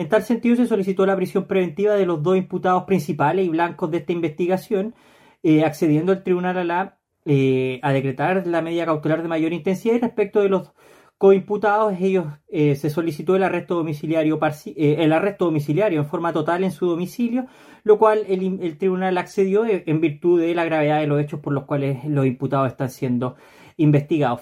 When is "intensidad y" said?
9.52-9.98